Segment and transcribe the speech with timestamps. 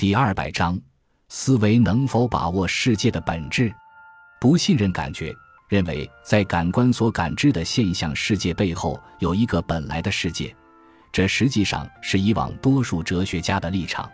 [0.00, 0.80] 第二百章：
[1.28, 3.70] 思维能否把握世界的本质？
[4.40, 5.30] 不信任感觉，
[5.68, 10.56] 认为在感官所感知的现象世界背后有一个本来的世界，
[11.12, 14.10] 这实际上是以往多数哲学家的立场。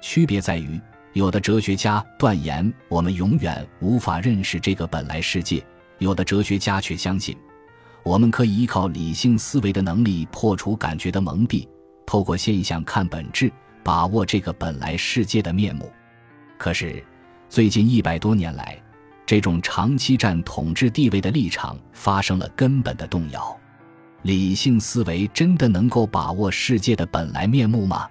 [0.00, 0.80] 区别在于，
[1.12, 5.64] 有的哲学家断言我们永远无法认识这个本来世界，
[5.98, 7.38] 有的哲学家却相信
[8.02, 11.64] 我们可以依靠理性思维的能力破除感觉的蒙蔽，
[12.04, 13.52] 透过现象看本质。
[13.82, 15.90] 把握这个本来世界的面目，
[16.56, 17.02] 可是
[17.48, 18.80] 最近一百多年来，
[19.26, 23.58] 这种长期占统治地位的立场发生了根本的动摇。
[24.22, 28.08] 理性思维真的能够把握世界的本来面目吗？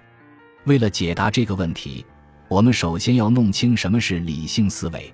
[0.64, 2.04] 为了解答这个问题，
[2.48, 5.12] 我们首先要弄清什么是理性思维。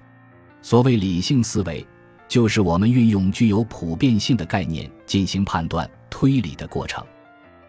[0.61, 1.87] 所谓理性思维，
[2.27, 7.05] 就是我们运用具有普遍性的概念进行判断推理的过程。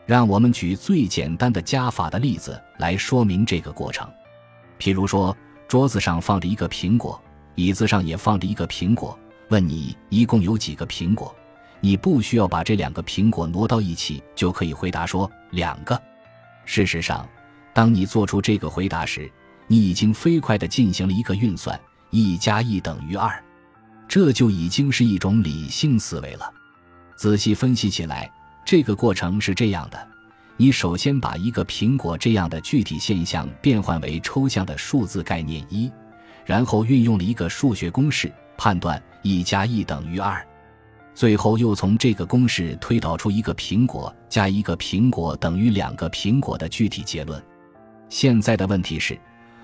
[0.10, 4.10] 让我们举最简单的加法的例子来说明这个过程。
[4.80, 5.38] 譬如说，
[5.68, 7.22] 桌子上放着一个苹果，
[7.54, 9.16] 椅子上也放着一个苹果。
[9.50, 11.32] 问你一共有几个苹果？
[11.80, 16.02] 你不需要把这两个苹果挪到一起，就可以回答说两个。
[16.66, 17.30] 事实上，
[17.72, 19.32] 当你做出这个回答时，
[19.68, 21.80] 你已经飞快地进行了一个运算：
[22.10, 23.32] 一加一等于二。
[24.08, 26.52] 这就已经是一种理性思维了。
[27.16, 28.28] 仔细分析起来。
[28.70, 29.98] 这个过程是这样的：
[30.56, 35.92] 你首先把一个苹果这样的具体现象变换为抽象的数字概念一，
[36.46, 40.46] 然后运用了一个数学公式判断一加一等于二，
[41.16, 47.44] 最后又从这个公式推导出一个苹果加一个苹果等于两个苹果的具体结论。
[48.08, 49.20] 现在的问题是，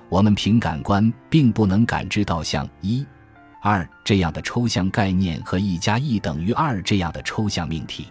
[0.10, 3.06] 我们凭感官并不能感知到像一、
[3.62, 8.08] 二这样的抽象概念和一加一等于二这样的抽象命题。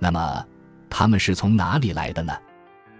[0.00, 0.44] 那么，
[0.88, 2.32] 他们是从哪里来的呢？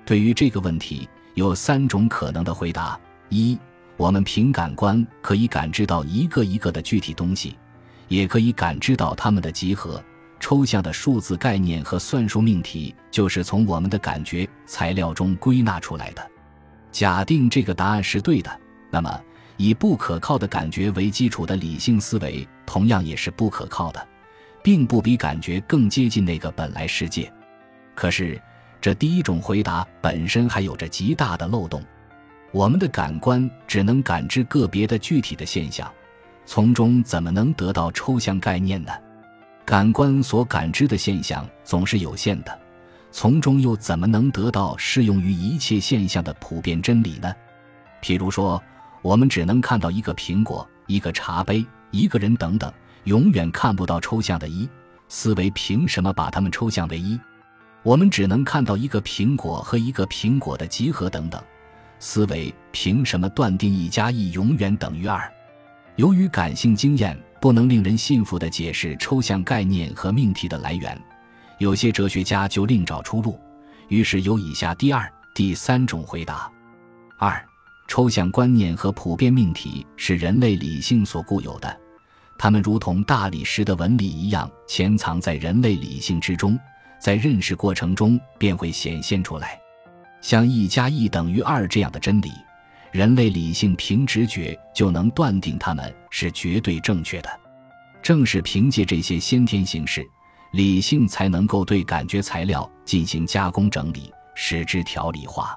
[0.05, 3.59] 对于这个问题，有三种可能的回答：一，
[3.97, 7.57] 我们凭感官可以感知到一个一个的具体东西，
[8.09, 10.03] 也可以感知到它们的集合。
[10.39, 16.31] 抽象的数字概念和算术命题就是从我们的感觉材料中归纳出来的。
[16.91, 18.51] 假定这个答案是对的，
[18.91, 19.21] 那么
[19.57, 24.09] 以不可靠的感觉为基础的理性思维同样也是不可靠的。
[24.63, 27.33] 并不比感觉更接近那个本来世界，
[27.95, 28.41] 可是
[28.81, 31.83] 这第一种回答本身还有着极大的漏洞。
[32.53, 35.91] 我们的感官只能感知个别的具体的现象，
[36.45, 38.93] 从中怎么能得到抽象概念呢？
[39.65, 42.59] 感官所感知的现象总是有限的，
[43.13, 47.33] 从中又怎么能得到适用于一切现象的普遍真理呢？
[48.03, 48.61] 譬如说，
[49.01, 52.73] 我们只能看到一个苹果、一个茶杯、一个人等等。
[53.05, 54.69] 永远看不到抽象的一
[55.09, 57.19] 思维，凭什么把它们抽象为一？
[57.83, 61.43] 我们只能看到一个苹果和一个苹果的集合等等。
[61.99, 65.31] 思维凭什么断定一加一永远等于二？
[65.97, 70.99] 由于感性经验不能令人信服地解释抽象概念和命题的来源，
[71.59, 73.39] 有些哲学家就另找出路。
[73.89, 76.51] 于是有以下第二、第三种回答：
[77.19, 77.43] 二、
[77.89, 81.80] 抽象观念和普遍命题是人类理性所固有的。
[82.43, 86.59] 它们如同大理石的纹理一样，潜藏在人类理性之中，
[86.99, 89.61] 在认识过程中便会显现出来。
[90.23, 92.33] 像一加一等于二这样的真理，
[92.93, 97.29] 人类理性凭直觉就能断定它们是绝对正确的。
[98.03, 100.03] 正是凭借这些先天形式，
[100.53, 105.55] 理性才能够对感觉材料进行加工整理，使之条理化。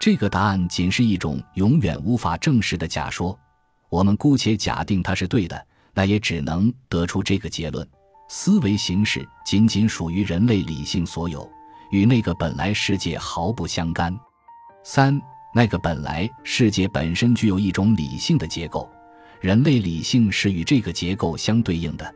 [0.00, 3.38] 这个答案仅是一种永远无法证实的假说，
[3.90, 5.66] 我们姑且假定它是对的。
[5.96, 7.88] 那也只能得出这个结论：
[8.28, 11.50] 思维形式仅仅属于人类理性所有，
[11.90, 14.14] 与那个本来世界毫不相干。
[14.84, 15.18] 三，
[15.54, 18.86] 那个本来世界本身具有一种理性的结构，
[19.40, 22.14] 人类理性是与这个结构相对应的。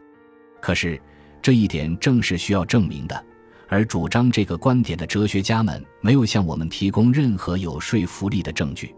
[0.61, 1.01] 可是
[1.41, 3.25] 这一点正是需要证明的，
[3.67, 8.95] 而主张这个观点的哲学家们没有向我们提供任何有说服力的证据。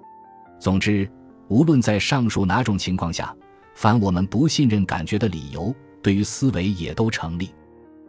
[0.59, 1.09] 总之，
[1.47, 3.33] 无论在上述哪种情况下。
[3.75, 7.51] 凡我们不信任感觉的理由，对于思维也都成立。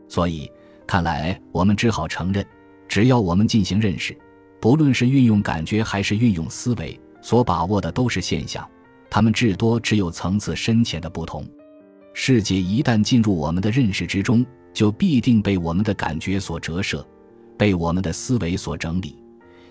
[0.07, 0.51] 所以，
[0.85, 2.45] 看来我们只好承认，
[2.87, 4.15] 只要我们进行认识，
[4.59, 8.67] 不论是运用感觉还是运用思维，所把握的都是现象，
[9.09, 11.47] 它们至多只有层次深浅的不同。
[12.13, 17.03] 世界一旦进入我们的认识之中，就必定被我们的感觉所折射，
[17.57, 19.17] 被我们的思维所整理，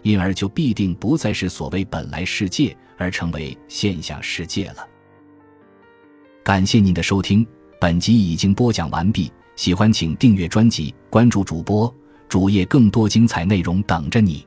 [0.03, 4.85] 因而就必定不再是所谓本来世界，而成为现象世界了。
[6.53, 7.47] 感谢您的收听，
[7.81, 9.33] 本集已经播讲完毕。
[9.57, 11.91] 喜欢请订阅专辑，关注主播
[12.29, 14.47] 主页，更多精彩内容等着你。